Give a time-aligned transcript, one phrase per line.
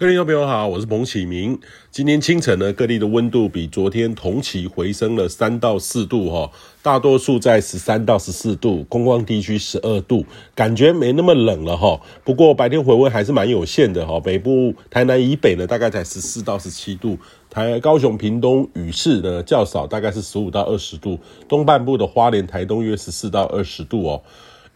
[0.00, 1.58] 各位朋友好，我是彭启明。
[1.90, 10.24] 今天清晨呢，各地的温度比昨天同期回升了三到四度哈，大多数在十三到十四度，空旷地区十二度，
[10.54, 12.00] 感觉没那么冷了哈。
[12.22, 17.18] 不过白天回温还是蛮有限的哈，北部台南以北呢，大概在十四到十七度，
[17.50, 21.18] 台高雄屏东雨势呢较少，大概是十五到二十度，
[21.48, 24.22] 东半部的花莲台东约十四到二十度哦。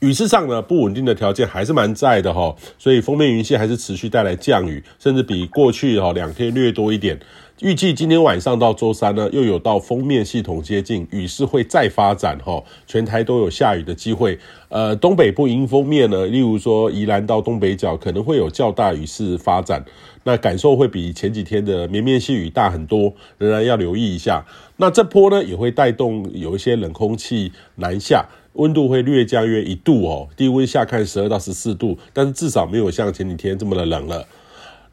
[0.00, 7.20] 雨势上呢，不稳定的条件还是蛮在的哈，所以封面云系还是持续带来降雨，甚至比过去哈两天略多一点。
[7.60, 14.38] 预计今天晚上到周三呢，又有到封面系统接近，雨势会再发展哈，全台都有下雨的机会。
[14.70, 19.84] 呃，东北部迎风面呢，例如说宜兰到东北角可能会有较大雨势发展，
[20.24, 24.42] 那感受会比前几天的绵绵细雨大很多，仍然要留意一下。
[24.78, 28.24] 那这波呢，也会带动有一些冷空气南下。
[28.54, 34.26] 温度会略降约一度哦，低温下看十二到十四度，但是至少没有像前几天这么的冷了。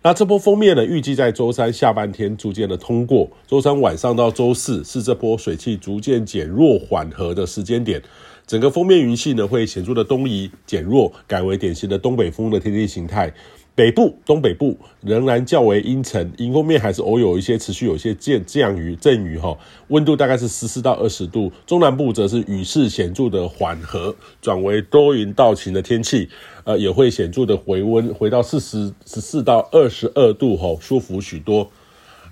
[0.03, 8.02] 那这波锋面呢，预计在周三下半天逐渐的通过，周三晚上到周四是这波水汽逐渐减弱缓和的时间点。
[8.45, 13.33] 整个锋面云系呢，会显著的东移减弱，改为典型的东北风的天气形态。
[13.78, 19.56] 北部、东北部仍然较为阴沉，迎风面还是偶有一些持续有一些降降雨阵雨哈，
[19.89, 21.52] 温度大概是十四到二十度。
[21.67, 26.28] 中南部则是雨势显著的缓和，转为多云到晴的天气，
[26.64, 31.69] 呃，也会显著的回温，回到四十十四到二十二度哈，舒服许多。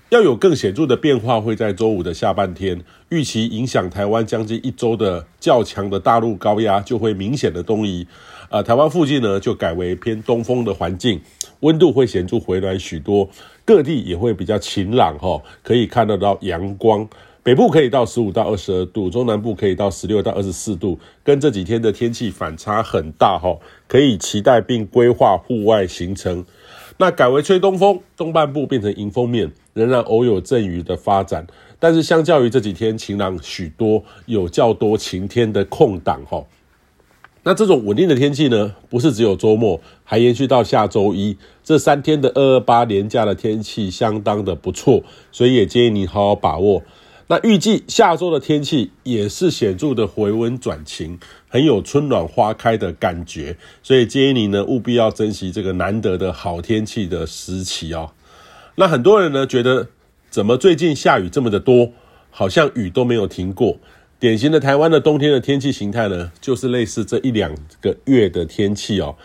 [0.10, 8.08] 要有更显著的变化，会在周五的下半天，预期影响台湾将近一周的较强的大陆高压就会明显的东移。
[8.52, 11.20] 呃，台湾附近呢，就改为偏东风的环境，
[11.62, 13.28] 温度会显著回暖许多，
[13.66, 17.10] 各地也会比较晴朗哈，可以看得到阳光。
[17.42, 26.46] 北部可以到十五到二十二度，中南部可以到十六到二十四度，跟这几天的天气反差很大哈，可以期待并规划户外行程。
[26.98, 31.46] 那改为吹东风，东半部变成迎风面，仍然偶有阵雨的发展，
[31.80, 36.46] 但是相较于这几天晴朗许多，有较多晴天的空档哈。
[37.44, 41.38] 那这种稳定的天气呢，不是只有周末，还延续到下周一。
[41.64, 46.82] 这三天的二二八连假的天气相当的不错，所以也建议你好好把握。
[47.28, 58.12] 那预计下周的天气也是显著的回温转晴，很有春暖花开的感觉，所以建议你呢务必要珍惜这个难得的好天气的时期哦。
[58.76, 59.88] 那很多人呢觉得，
[60.30, 61.92] 怎么最近下雨这么的多，
[62.30, 63.78] 好像雨都没有停过。
[64.20, 69.16] 典型的台湾的冬天的天气形态呢，就是类似这一两个月的天气哦。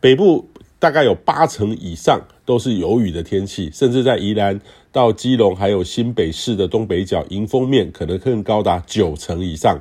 [0.00, 0.48] 北部
[0.78, 4.60] 大概有八成以上都是有雨的天气，甚至在宜兰
[4.98, 9.80] 到基隆还有新北市的东北角迎风面，可能更高达九成以上。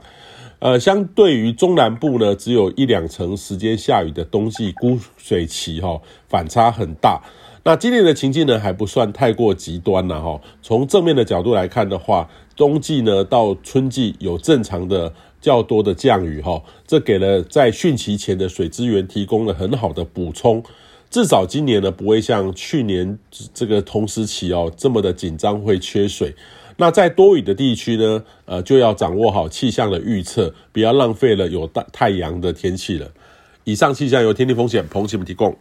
[0.59, 7.19] 呃，相对于中南部呢，只有一两成时间下雨的冬季枯水期哈，反差很大。
[7.63, 10.39] 那今年的情境呢，还不算太过极端了哈。
[10.61, 15.11] 从正面的角度来看的话，冬季呢到春季有正常的
[15.41, 20.63] 较多的降雨哈，这给了在汛期前的水资源提供了很好的补充。
[21.09, 23.18] 至少今年呢不会像去年
[23.53, 26.35] 这个同时期哦这么的紧张会缺水。
[26.78, 33.12] 那在多雨的地区呢，呃就要掌握好气象的预测，不要浪费了有大太阳的天气了。
[33.63, 35.57] 以上气象由天地风险彭启们提供。